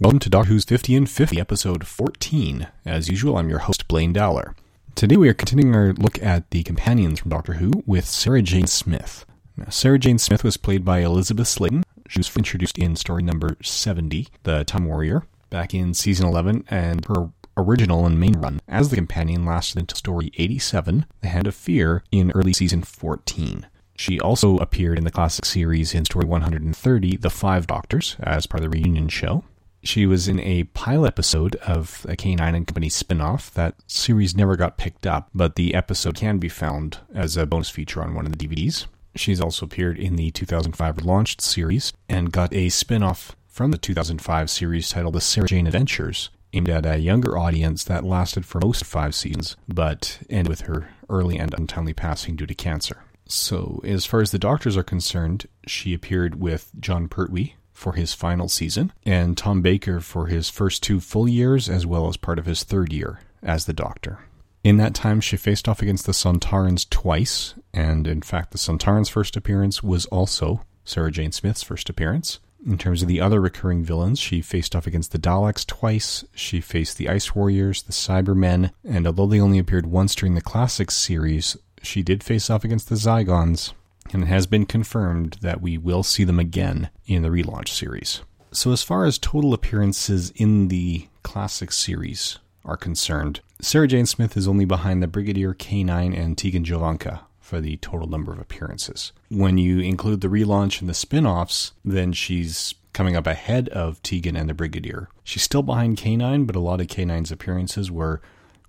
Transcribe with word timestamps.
Welcome 0.00 0.20
to 0.20 0.30
Doctor 0.30 0.52
Who's 0.52 0.64
50 0.64 0.94
and 0.94 1.10
50, 1.10 1.40
episode 1.40 1.84
14. 1.84 2.68
As 2.84 3.08
usual, 3.08 3.36
I'm 3.36 3.48
your 3.48 3.58
host, 3.58 3.88
Blaine 3.88 4.12
Dowler. 4.12 4.54
Today 4.94 5.16
we 5.16 5.28
are 5.28 5.34
continuing 5.34 5.74
our 5.74 5.92
look 5.92 6.22
at 6.22 6.48
the 6.50 6.62
companions 6.62 7.18
from 7.18 7.30
Doctor 7.30 7.54
Who 7.54 7.82
with 7.84 8.04
Sarah 8.06 8.40
Jane 8.40 8.68
Smith. 8.68 9.26
Now, 9.56 9.70
Sarah 9.70 9.98
Jane 9.98 10.18
Smith 10.18 10.44
was 10.44 10.56
played 10.56 10.84
by 10.84 11.00
Elizabeth 11.00 11.48
Sladen. 11.48 11.82
She 12.08 12.20
was 12.20 12.36
introduced 12.36 12.78
in 12.78 12.94
story 12.94 13.24
number 13.24 13.56
70, 13.60 14.28
The 14.44 14.62
Time 14.62 14.84
Warrior, 14.84 15.24
back 15.50 15.74
in 15.74 15.94
season 15.94 16.28
11, 16.28 16.66
and 16.70 17.04
her 17.06 17.30
original 17.56 18.06
and 18.06 18.20
main 18.20 18.34
run 18.34 18.60
as 18.68 18.90
the 18.90 18.96
companion 18.96 19.44
lasted 19.44 19.80
until 19.80 19.96
story 19.96 20.30
87, 20.36 21.06
The 21.22 21.28
Hand 21.28 21.48
of 21.48 21.56
Fear, 21.56 22.04
in 22.12 22.30
early 22.36 22.52
season 22.52 22.84
14. 22.84 23.66
She 23.96 24.20
also 24.20 24.58
appeared 24.58 24.96
in 24.96 25.02
the 25.02 25.10
classic 25.10 25.44
series 25.44 25.92
in 25.92 26.04
story 26.04 26.24
130, 26.24 27.16
The 27.16 27.30
Five 27.30 27.66
Doctors, 27.66 28.14
as 28.20 28.46
part 28.46 28.62
of 28.62 28.70
the 28.70 28.78
reunion 28.78 29.08
show. 29.08 29.42
She 29.82 30.06
was 30.06 30.28
in 30.28 30.40
a 30.40 30.64
pilot 30.64 31.08
episode 31.08 31.54
of 31.56 32.04
a 32.08 32.16
K9 32.16 32.40
and 32.40 32.66
Company 32.66 32.88
spin-off. 32.88 33.52
That 33.54 33.76
series 33.86 34.36
never 34.36 34.56
got 34.56 34.76
picked 34.76 35.06
up, 35.06 35.30
but 35.34 35.54
the 35.54 35.74
episode 35.74 36.16
can 36.16 36.38
be 36.38 36.48
found 36.48 36.98
as 37.14 37.36
a 37.36 37.46
bonus 37.46 37.70
feature 37.70 38.02
on 38.02 38.14
one 38.14 38.26
of 38.26 38.36
the 38.36 38.48
DVDs. 38.48 38.86
She's 39.14 39.40
also 39.40 39.66
appeared 39.66 39.98
in 39.98 40.16
the 40.16 40.30
2005 40.30 41.04
launched 41.04 41.40
series 41.40 41.92
and 42.08 42.32
got 42.32 42.52
a 42.52 42.68
spin-off 42.68 43.36
from 43.46 43.70
the 43.70 43.78
2005 43.78 44.50
series 44.50 44.88
titled 44.90 45.14
The 45.14 45.20
Sarah 45.20 45.48
Jane 45.48 45.66
Adventures, 45.66 46.30
aimed 46.52 46.68
at 46.68 46.86
a 46.86 46.98
younger 46.98 47.36
audience 47.36 47.84
that 47.84 48.04
lasted 48.04 48.44
for 48.44 48.60
most 48.60 48.84
five 48.84 49.14
seasons, 49.14 49.56
but 49.68 50.20
ended 50.28 50.48
with 50.48 50.60
her 50.62 50.90
early 51.08 51.38
and 51.38 51.54
untimely 51.54 51.92
passing 51.92 52.36
due 52.36 52.46
to 52.46 52.54
cancer. 52.54 53.02
So, 53.26 53.80
as 53.84 54.06
far 54.06 54.22
as 54.22 54.30
the 54.30 54.38
doctors 54.38 54.76
are 54.76 54.82
concerned, 54.82 55.46
she 55.66 55.92
appeared 55.92 56.40
with 56.40 56.70
Jon 56.80 57.08
Pertwee, 57.08 57.54
for 57.78 57.92
his 57.92 58.12
final 58.12 58.48
season, 58.48 58.92
and 59.06 59.38
Tom 59.38 59.62
Baker 59.62 60.00
for 60.00 60.26
his 60.26 60.50
first 60.50 60.82
two 60.82 60.98
full 60.98 61.28
years, 61.28 61.68
as 61.68 61.86
well 61.86 62.08
as 62.08 62.16
part 62.16 62.38
of 62.38 62.46
his 62.46 62.64
third 62.64 62.92
year 62.92 63.20
as 63.42 63.66
the 63.66 63.72
Doctor. 63.72 64.18
In 64.64 64.78
that 64.78 64.94
time, 64.94 65.20
she 65.20 65.36
faced 65.36 65.68
off 65.68 65.80
against 65.80 66.04
the 66.04 66.12
Sontarans 66.12 66.88
twice, 66.90 67.54
and 67.72 68.08
in 68.08 68.20
fact, 68.20 68.50
the 68.50 68.58
Sontarans' 68.58 69.08
first 69.08 69.36
appearance 69.36 69.82
was 69.82 70.06
also 70.06 70.62
Sarah 70.84 71.12
Jane 71.12 71.30
Smith's 71.30 71.62
first 71.62 71.88
appearance. 71.88 72.40
In 72.66 72.76
terms 72.76 73.02
of 73.02 73.08
the 73.08 73.20
other 73.20 73.40
recurring 73.40 73.84
villains, 73.84 74.18
she 74.18 74.42
faced 74.42 74.74
off 74.74 74.88
against 74.88 75.12
the 75.12 75.18
Daleks 75.18 75.64
twice, 75.64 76.24
she 76.34 76.60
faced 76.60 76.98
the 76.98 77.08
Ice 77.08 77.32
Warriors, 77.32 77.82
the 77.82 77.92
Cybermen, 77.92 78.72
and 78.84 79.06
although 79.06 79.28
they 79.28 79.40
only 79.40 79.60
appeared 79.60 79.86
once 79.86 80.16
during 80.16 80.34
the 80.34 80.40
Classics 80.40 80.96
series, 80.96 81.56
she 81.82 82.02
did 82.02 82.24
face 82.24 82.50
off 82.50 82.64
against 82.64 82.88
the 82.88 82.96
Zygons, 82.96 83.72
and 84.12 84.24
it 84.24 84.26
has 84.26 84.46
been 84.46 84.66
confirmed 84.66 85.38
that 85.42 85.60
we 85.60 85.78
will 85.78 86.02
see 86.02 86.24
them 86.24 86.38
again 86.38 86.90
in 87.06 87.22
the 87.22 87.28
relaunch 87.28 87.68
series. 87.68 88.22
So, 88.50 88.72
as 88.72 88.82
far 88.82 89.04
as 89.04 89.18
total 89.18 89.52
appearances 89.52 90.30
in 90.36 90.68
the 90.68 91.08
classic 91.22 91.70
series 91.70 92.38
are 92.64 92.76
concerned, 92.76 93.40
Sarah 93.60 93.88
Jane 93.88 94.06
Smith 94.06 94.36
is 94.36 94.48
only 94.48 94.64
behind 94.64 95.02
the 95.02 95.06
Brigadier 95.06 95.52
K9 95.54 96.18
and 96.18 96.38
Tegan 96.38 96.64
Jovanka 96.64 97.20
for 97.40 97.60
the 97.60 97.76
total 97.78 98.08
number 98.08 98.32
of 98.32 98.38
appearances. 98.38 99.12
When 99.30 99.58
you 99.58 99.80
include 99.80 100.20
the 100.20 100.28
relaunch 100.28 100.80
and 100.80 100.88
the 100.88 100.94
spin 100.94 101.26
offs, 101.26 101.72
then 101.84 102.12
she's 102.12 102.74
coming 102.92 103.16
up 103.16 103.26
ahead 103.26 103.68
of 103.70 104.02
Tegan 104.02 104.36
and 104.36 104.48
the 104.48 104.54
Brigadier. 104.54 105.08
She's 105.24 105.42
still 105.42 105.62
behind 105.62 105.96
K9, 105.96 106.46
but 106.46 106.56
a 106.56 106.60
lot 106.60 106.80
of 106.80 106.88
K9's 106.88 107.32
appearances 107.32 107.90
were 107.90 108.20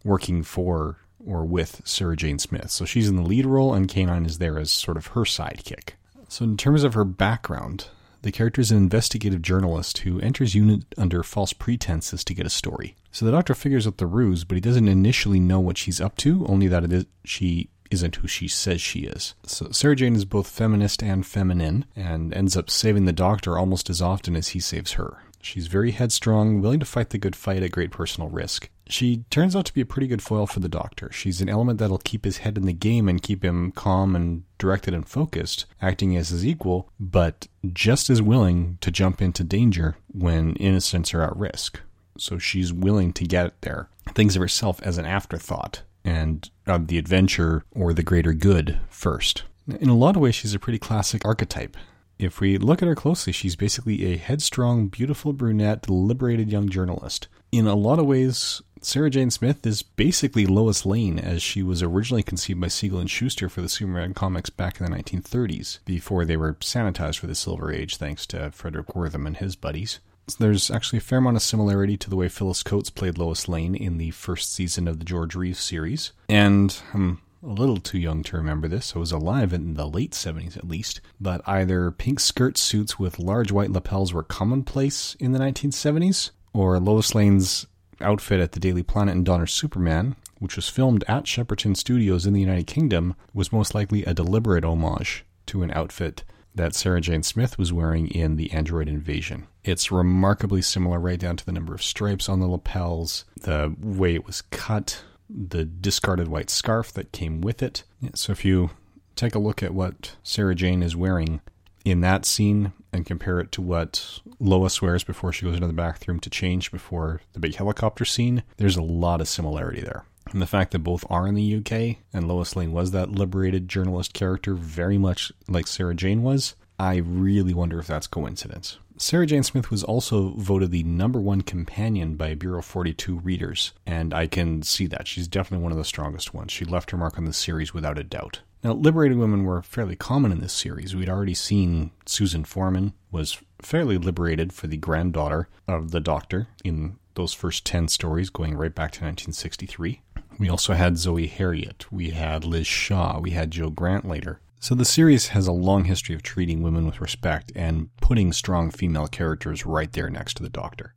working 0.04 0.44
for 0.44 0.98
or 1.25 1.45
with 1.45 1.81
Sarah 1.86 2.16
Jane 2.16 2.39
Smith. 2.39 2.72
So 2.72 2.86
she's 2.86 3.09
in 3.09 3.16
the 3.16 3.22
lead 3.22 3.45
role, 3.45 3.73
and 3.73 3.88
K9 3.88 4.25
is 4.25 4.38
there 4.38 4.59
as 4.59 4.72
sort 4.72 4.98
of 4.98 5.08
her 5.08 5.22
sidekick. 5.22 5.92
So, 6.28 6.45
in 6.45 6.58
terms 6.58 6.84
of 6.84 6.94
her 6.94 7.06
background, 7.06 7.88
the 8.22 8.31
character 8.31 8.61
is 8.61 8.72
an 8.72 8.78
investigative 8.78 9.42
journalist 9.42 10.00
who 10.00 10.20
enters 10.20 10.53
unit 10.53 10.84
under 10.98 11.23
false 11.23 11.53
pretenses 11.53 12.23
to 12.26 12.34
get 12.34 12.45
a 12.45 12.50
story. 12.50 12.95
So 13.11 13.26
the 13.26 13.31
doctor 13.31 13.56
figures 13.56 13.88
out 13.88 13.98
the 13.98 14.06
ruse, 14.06 14.44
but 14.44 14.56
he 14.56 14.61
doesn't 14.61 14.88
initially 14.88 15.39
know 15.39 15.59
what 15.59 15.78
she's 15.78 16.02
up 16.02 16.17
to, 16.17 16.45
only 16.48 16.67
that 16.67 16.84
it 16.84 16.94
is 16.94 17.06
she 17.23 17.70
isn't 17.89 18.17
who 18.17 18.28
she 18.28 18.48
says 18.48 18.81
she 18.81 19.02
is. 19.02 19.33
So 19.45 19.70
Sarah 19.71 19.95
Jane 19.95 20.15
is 20.15 20.26
both 20.26 20.48
feminist 20.48 21.02
and 21.02 21.26
feminine, 21.26 21.86
and 21.95 22.33
ends 22.33 22.55
up 22.55 22.70
saving 22.70 23.05
the 23.05 23.14
doctor 23.14 23.58
almost 23.58 23.89
as 23.89 24.02
often 24.02 24.36
as 24.36 24.49
he 24.49 24.60
saves 24.60 24.94
her. 24.94 25.23
She's 25.42 25.67
very 25.67 25.92
headstrong, 25.92 26.61
willing 26.61 26.82
to 26.82 26.86
fight 26.86 27.10
the 27.11 27.17
good 27.17 27.36
fight 27.36 27.64
at 27.64 27.71
great 27.71 27.92
personal 27.92 28.30
risk. 28.30 28.70
She 28.89 29.23
turns 29.30 29.55
out 29.55 29.66
to 29.66 29.73
be 29.73 29.82
a 29.82 29.86
pretty 29.86 30.08
good 30.08 30.22
foil 30.22 30.48
for 30.48 30.60
the 30.60 30.67
Doctor. 30.67 31.11
She's 31.11 31.42
an 31.42 31.50
element 31.50 31.77
that'll 31.77 32.00
keep 32.00 32.26
his 32.26 32.38
head 32.39 32.58
in 32.58 32.66
the 32.66 32.73
game 32.73 33.08
and 33.08 33.22
keep 33.22 33.45
him 33.45 33.72
calm 33.72 34.16
and 34.16 34.44
directed 34.58 34.95
and 34.95 35.08
focused, 35.08 35.67
acting 35.80 36.17
as 36.17 36.30
his 36.30 36.45
equal, 36.45 36.89
but 37.00 37.48
just 37.72 38.10
as 38.10 38.20
willing 38.20 38.80
to 38.82 38.89
jump 38.89 39.22
into 39.22 39.44
danger 39.44 39.95
when 40.11 40.55
innocents 40.55 41.14
are 41.14 41.22
at 41.22 41.38
risk. 41.38 41.80
So 42.17 42.39
she's 42.39 42.73
willing 42.73 43.14
to 43.14 43.26
get 43.26 43.61
there. 43.61 43.89
Thinks 44.16 44.36
of 44.36 44.42
herself 44.42 44.82
as 44.82 44.98
an 44.98 45.06
afterthought 45.06 45.83
and 46.04 46.50
of 46.66 46.88
the 46.88 46.98
adventure 46.98 47.64
or 47.71 47.94
the 47.94 48.04
greater 48.04 48.33
good 48.33 48.80
first. 48.89 49.44
In 49.67 49.89
a 49.89 49.95
lot 49.95 50.16
of 50.16 50.23
ways, 50.23 50.33
she's 50.33 50.56
a 50.56 50.60
pretty 50.60 50.80
classic 50.80 51.23
archetype 51.23 51.77
if 52.20 52.42
we 52.42 52.58
look 52.58 52.82
at 52.82 52.88
her 52.88 52.95
closely, 52.95 53.32
she's 53.32 53.56
basically 53.56 54.14
a 54.14 54.17
headstrong, 54.17 54.89
beautiful 54.89 55.32
brunette, 55.32 55.89
liberated 55.89 56.52
young 56.52 56.67
journalist. 56.67 57.30
In 57.52 57.66
a 57.66 57.76
lot 57.76 57.98
of 57.98 58.06
ways, 58.06 58.61
Sarah 58.82 59.10
Jane 59.10 59.30
Smith 59.30 59.66
is 59.66 59.82
basically 59.82 60.45
Lois 60.45 60.86
Lane 60.86 61.20
as 61.20 61.42
she 61.42 61.62
was 61.62 61.84
originally 61.84 62.23
conceived 62.23 62.62
by 62.62 62.67
Siegel 62.70 63.00
and 63.00 63.10
Shuster 63.10 63.50
for 63.50 63.62
the 63.62 63.70
Superman 63.70 64.14
comics 64.14 64.50
back 64.50 64.80
in 64.80 64.86
the 64.86 64.98
1930s, 64.98 65.80
before 65.86 66.23
they 66.23 66.38
were 66.38 66.54
sanitized 66.56 67.20
for 67.20 67.28
the 67.28 67.36
Silver 67.36 67.72
Age 67.72 67.98
thanks 67.98 68.26
to 68.28 68.38
Fredric 68.52 68.95
Wertham 68.95 69.28
and 69.28 69.38
his 69.38 69.56
buddies. 69.56 70.00
There's 70.38 70.72
actually 70.72 70.98
a 71.00 71.02
fair 71.02 71.18
amount 71.18 71.38
of 71.38 71.42
similarity 71.42 71.98
to 71.98 72.10
the 72.10 72.16
way 72.16 72.30
Phyllis 72.30 72.64
Coates 72.64 72.89
played 72.89 73.18
Lois 73.18 73.48
Lane 73.48 73.76
in 73.76 73.98
the 73.98 74.12
first 74.12 74.54
season 74.54 74.88
of 74.88 75.00
the 75.00 75.06
George 75.06 75.36
Reeves 75.36 75.60
series. 75.60 76.12
And 76.30 76.80
um, 76.94 77.20
a 77.44 77.48
little 77.48 77.78
too 77.78 77.98
young 77.98 78.23
to 78.23 78.38
remember 78.38 78.68
this. 78.68 78.95
I 78.95 79.00
was 79.00 79.12
alive 79.12 79.54
in 79.54 79.73
the 79.73 79.88
late 79.88 80.12
70s 80.12 80.56
at 80.56 80.68
least. 80.68 81.02
But 81.20 81.42
either 81.48 81.92
pink 81.92 82.20
skirt 82.20 82.58
suits 82.58 83.00
with 83.00 83.20
large 83.20 83.52
white 83.52 83.72
lapels 83.72 84.14
were 84.14 84.23
commonplace 84.23 85.16
in 85.20 85.32
the 85.32 85.39
1970s, 85.39 86.32
or 86.54 86.80
Lois 86.80 87.16
Lane's 87.16 87.66
outfit 88.02 88.39
at 88.39 88.54
the 88.54 88.60
Daily 88.60 88.83
Planet 88.83 89.15
and 89.15 89.26
Donner 89.26 89.48
Superman, 89.48 90.15
which 90.39 90.55
was 90.55 90.70
filmed 90.70 91.04
at 91.08 91.26
Shepperton 91.26 91.76
Studios 91.76 92.26
in 92.26 92.33
the 92.33 92.39
United 92.39 92.67
Kingdom, 92.67 93.15
was 93.33 93.52
most 93.52 93.76
likely 93.76 94.04
a 94.05 94.14
deliberate 94.14 94.64
homage 94.64 95.26
to 95.48 95.64
an 95.64 95.71
outfit 95.71 96.23
that 96.55 96.76
Sarah 96.76 97.02
Jane 97.02 97.23
Smith 97.23 97.58
was 97.58 97.71
wearing 97.71 98.08
in 98.08 98.36
The 98.36 98.52
Android 98.52 98.88
Invasion. 98.88 99.48
It's 99.64 99.92
remarkably 99.92 100.61
similar, 100.61 100.99
right 100.99 101.20
down 101.20 101.38
to 101.38 101.45
the 101.45 101.52
number 101.52 101.73
of 101.73 101.83
stripes 101.83 102.27
on 102.27 102.39
the 102.39 102.48
lapels, 102.48 103.26
the 103.42 103.76
way 103.80 104.15
it 104.15 104.26
was 104.26 104.42
cut, 104.42 105.04
the 105.30 105.64
discarded 105.64 106.27
white 106.27 106.49
scarf 106.49 106.92
that 106.93 107.11
came 107.11 107.42
with 107.42 107.61
it. 107.61 107.83
So 108.15 108.32
if 108.32 108.43
you 108.43 108.71
take 109.15 109.36
a 109.36 109.39
look 109.39 109.61
at 109.61 109.73
what 109.73 110.15
Sarah 110.23 110.55
Jane 110.55 110.82
is 110.82 110.95
wearing 110.95 111.42
in 111.86 112.02
that 112.02 112.26
scene 112.26 112.73
and 112.92 113.06
compare 113.06 113.40
it 113.40 113.52
to 113.54 113.62
what 113.62 114.20
Lois 114.40 114.82
wears 114.82 115.04
before 115.04 115.32
she 115.32 115.45
goes 115.45 115.56
into 115.56 115.67
the 115.67 115.73
bathroom 115.73 116.20
to 116.22 116.30
change 116.30 116.72
before 116.72 117.22
the 117.34 117.40
big 117.40 117.56
helicopter 117.56 118.06
scene, 118.06 118.44
there's 118.58 118.78
a 118.78 118.82
lot 118.82 119.22
of 119.22 119.28
similarity 119.28 119.82
there. 119.82 120.06
And 120.32 120.42
the 120.42 120.48
fact 120.48 120.72
that 120.72 120.80
both 120.80 121.04
are 121.10 121.28
in 121.28 121.36
the 121.36 121.56
UK 121.56 121.98
and 122.14 122.28
Lois 122.28 122.56
Lane 122.56 122.72
was 122.72 122.92
that 122.92 123.12
liberated 123.12 123.68
journalist 123.68 124.14
character, 124.14 124.54
very 124.54 124.98
much 124.98 125.32
like 125.48 125.68
Sarah 125.68 125.95
Jane 125.95 126.22
was, 126.22 126.56
I 126.78 126.98
really 126.98 127.54
wonder 127.54 127.80
if 127.80 127.88
that's 127.88 128.07
coincidence. 128.07 128.78
Sarah 128.98 129.25
Jane 129.25 129.44
Smith 129.44 129.72
was 129.72 129.84
also 129.84 130.34
voted 130.36 130.72
the 130.72 130.84
number 130.84 131.19
one 131.19 131.42
companion 131.42 132.16
by 132.16 132.36
Bureau 132.36 132.62
42 132.62 133.19
readers, 133.19 133.72
and 133.86 134.13
I 134.13 134.28
can 134.28 134.62
see 134.62 134.88
that. 134.88 135.07
She's 135.07 135.28
definitely 135.28 135.63
one 135.63 135.72
of 135.72 135.78
the 135.78 135.86
strongest 135.86 136.34
ones. 136.34 136.51
She 136.51 136.66
left 136.66 136.92
her 136.92 136.98
mark 136.98 137.18
on 137.18 137.25
the 137.25 137.34
series 137.34 137.74
without 137.74 137.98
a 137.98 138.04
doubt. 138.04 138.42
Now, 138.63 138.74
liberated 138.74 139.18
women 139.18 139.45
were 139.45 139.62
fairly 139.62 139.95
common 139.95 140.31
in 140.31 140.42
this 140.42 140.53
series. 140.53 140.95
We'd 140.95 141.09
already 141.09 141.33
seen 141.33 141.92
Susan 142.06 142.44
Foreman 142.44 142.94
was 143.09 143.39
fairly 143.62 143.97
liberated 143.97 144.51
for 144.51 144.68
the 144.68 144.77
granddaughter 144.77 145.47
of 145.68 145.92
the 145.92 146.01
Doctor 146.01 146.47
in 146.63 146.97
those 147.15 147.33
first 147.33 147.65
10 147.65 147.88
stories 147.88 148.29
going 148.29 148.56
right 148.56 148.73
back 148.75 148.91
to 148.91 149.03
1963. 149.03 150.01
We 150.38 150.50
also 150.50 150.73
had 150.73 150.97
Zoe 150.97 151.27
Heriot, 151.27 151.91
we 151.91 152.11
had 152.11 152.45
Liz 152.45 152.67
Shaw, 152.67 153.19
we 153.19 153.31
had 153.31 153.51
Jo 153.51 153.69
Grant 153.69 154.06
later. 154.06 154.39
So 154.62 154.75
the 154.75 154.85
series 154.85 155.29
has 155.29 155.47
a 155.47 155.53
long 155.53 155.85
history 155.85 156.15
of 156.15 156.21
treating 156.21 156.62
women 156.62 156.85
with 156.85 157.01
respect 157.01 157.51
and 157.55 157.89
putting 157.97 158.33
strong 158.33 158.71
female 158.71 159.07
characters 159.07 159.65
right 159.65 159.91
there 159.91 160.09
next 160.09 160.35
to 160.35 160.44
the 160.44 160.50
Doctor. 160.50 160.95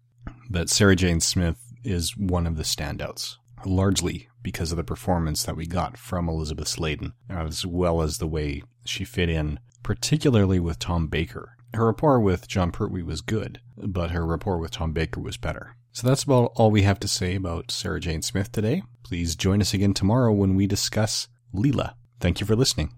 But 0.51 0.69
Sarah 0.69 0.97
Jane 0.97 1.21
Smith 1.21 1.59
is 1.85 2.17
one 2.17 2.47
of 2.47 2.57
the 2.57 2.65
standouts, 2.65 3.37
largely 3.67 4.29
because 4.43 4.73
of 4.73 4.77
the 4.77 4.85
performance 4.85 5.43
that 5.45 5.57
we 5.57 5.67
got 5.67 5.97
from 5.97 6.29
Elizabeth 6.29 6.69
Sladen, 6.69 7.13
as 7.29 7.65
well 7.65 8.03
as 8.03 8.19
the 8.19 8.27
way 8.27 8.63
she 8.85 9.05
fit 9.05 9.29
in, 9.29 9.61
particularly 9.83 10.61
with 10.61 10.79
Tom 10.79 11.07
Baker. 11.07 11.57
Her 11.75 11.87
rapport 11.87 12.21
with 12.21 12.49
Jon 12.49 12.71
Pertwee 12.71 13.03
was 13.03 13.21
good, 13.21 13.61
but 13.77 14.11
her 14.11 14.27
rapport 14.27 14.59
with 14.59 14.73
Tom 14.73 14.93
Baker 14.93 15.21
was 15.21 15.37
better. 15.37 15.77
So 15.93 16.07
that's 16.07 16.23
about 16.23 16.53
all 16.55 16.71
we 16.71 16.83
have 16.83 17.01
to 17.01 17.09
say 17.09 17.35
about 17.35 17.71
Sarah 17.71 18.01
Jane 18.01 18.23
Smith 18.23 18.51
today. 18.53 18.83
Please 19.03 19.37
join 19.37 19.61
us 19.61 19.75
again 19.75 19.95
tomorrow 19.95 20.33
when 20.33 20.55
we 20.55 20.67
discuss 20.67 21.29
Leela. 21.55 21.95
Thank 22.21 22.41
you 22.41 22.47
for 22.47 22.57
listening. 22.57 22.95